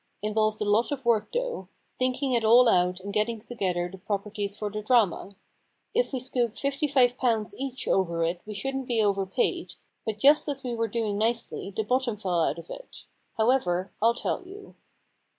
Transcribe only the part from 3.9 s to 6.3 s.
properties for the drama. If we